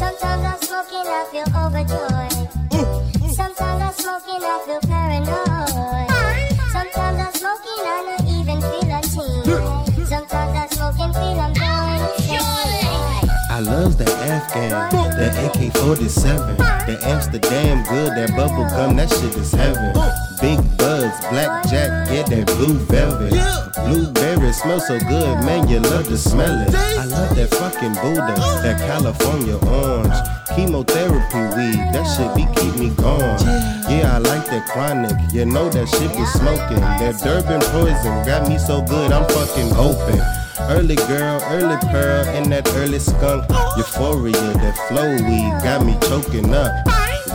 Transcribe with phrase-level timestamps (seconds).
[0.00, 2.48] Sometimes I'm smoking, I feel overjoyed.
[2.70, 3.30] Mm, mm.
[3.34, 5.49] Sometimes I'm smoking, I feel paranoid.
[13.70, 13.80] Insane.
[13.80, 14.70] I love that Afghan,
[15.16, 19.92] that AK 47, that Amsterdam good, that bubble gum, that shit is heaven.
[20.40, 23.32] Big buds, blackjack, get that blue velvet.
[23.86, 26.74] Blueberry smell so good, man, you love to smell it.
[26.74, 30.14] I love that fucking Buddha, that California orange.
[30.54, 33.38] Chemotherapy weed, that shit be keep me gone.
[33.88, 36.80] Yeah, I like that chronic, you know that shit be smoking.
[36.80, 40.39] That Durban poison got me so good, I'm fucking open.
[40.68, 43.48] Early girl, early pearl, and that early skunk.
[43.76, 46.70] Euphoria, that flow weed got me choking up.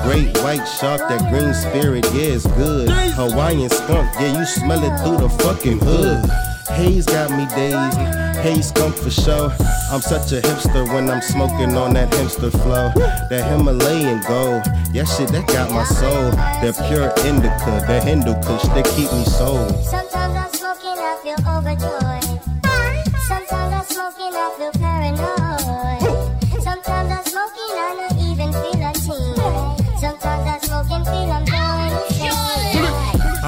[0.03, 2.89] Great white shark, that green spirit, yeah, it's good.
[2.89, 6.29] Hawaiian skunk, yeah, you smell it through the fucking hood.
[6.75, 7.97] Haze got me dazed,
[8.39, 9.51] haze skunk for sure.
[9.91, 12.91] I'm such a hipster when I'm smoking on that hipster flow.
[13.29, 16.31] That Himalayan gold, yeah, shit, that got my soul.
[16.31, 19.71] That pure indica, that Hindu kush, that keep me sold.
[19.85, 22.14] Sometimes I'm smoking, I feel overjoyed.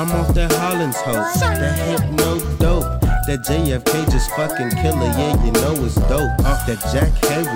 [0.09, 3.01] I'm off that Holland's hope, that hypno dope.
[3.27, 6.31] That JFK just fucking killer, yeah, you know it's dope.
[6.63, 7.53] That Jack Herer,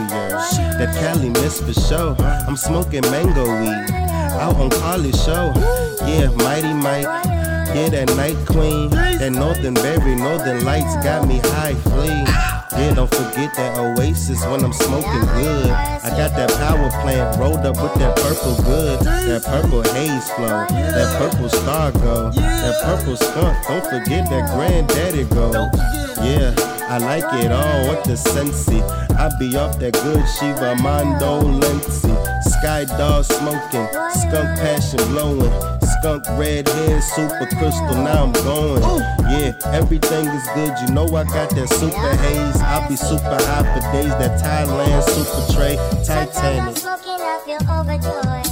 [0.78, 2.14] that Kali Mist for show.
[2.20, 3.92] I'm smoking mango weed,
[4.36, 5.54] out on college show.
[6.04, 7.08] Yeah, Mighty Mite,
[7.76, 8.90] yeah, that Night Queen.
[8.90, 12.24] That Northern Berry, Northern Lights got me high flee.
[12.78, 15.70] Yeah, don't forget that Oasis when I'm smoking good.
[15.70, 20.66] I got that power plant rolled up with that purple good, that purple haze flow,
[20.70, 23.68] that purple star go, that purple skunk.
[23.68, 25.52] Don't forget that granddaddy go.
[26.24, 26.56] Yeah,
[26.88, 28.82] I like it all with the sensei.
[29.16, 32.16] I be off that good Shiva Mondo Lensi.
[32.44, 35.81] Sky dog smoking, skunk passion blowing.
[36.02, 38.82] Skunk red hair, super crystal, now I'm going.
[39.30, 42.60] Yeah, everything is good, you know I got that super haze.
[42.62, 46.78] I'll be super high for days, that Thailand super tray, Sometimes I'm Titanic.
[46.78, 48.50] smoking, I feel overjoyed.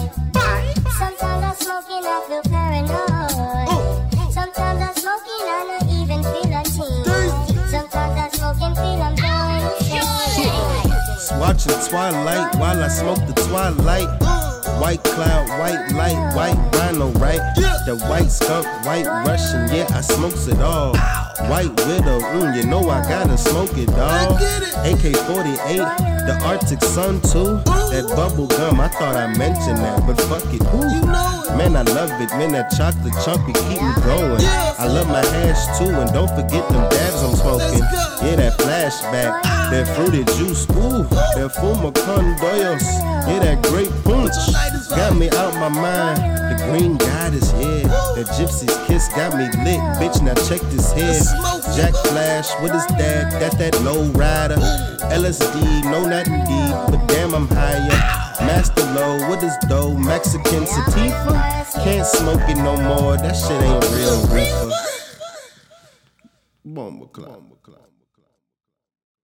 [0.93, 4.31] Sometimes I'm smoking, I feel paranoid.
[4.31, 7.01] Sometimes I'm smoking, I don't even feel a ting.
[7.65, 11.39] Sometimes I smoke and feel I'm going insane.
[11.41, 14.38] Watching Twilight while I smoke the Twilight.
[14.79, 17.41] White cloud, white light, white rhino, right?
[17.85, 20.95] The white skunk, white Russian, yeah, I smokes it all.
[21.47, 24.39] White widow, mm, you know I gotta smoke it, dawg.
[24.85, 25.77] AK 48,
[26.27, 27.59] the Arctic Sun too.
[27.91, 31.57] That bubble gum, I thought I mentioned that, but fuck it, ooh.
[31.57, 34.39] Man, I love it, man, that chocolate chumpy keep me going.
[34.79, 37.83] I love my hash too, and don't forget them dabs I'm smoking.
[38.21, 41.03] Yeah, that flashback, that fruity juice, ooh,
[41.35, 42.83] that fuma con dios,
[43.27, 44.35] yeah, that great punch.
[44.89, 47.87] Got me out my mind, the green goddess, yeah.
[48.15, 51.21] That gypsy's kiss got me lit, bitch, now check this head.
[51.75, 53.31] Jack Flash, what is that?
[53.39, 54.55] That that low rider.
[55.13, 57.89] LSD, no not indeed, but damn I'm higher.
[58.45, 59.95] Master low, what is dough?
[59.95, 61.65] Mexican sativa?
[61.83, 64.71] Can't smoke it no more, that shit ain't real reefer.
[66.65, 67.49] Bomba clock.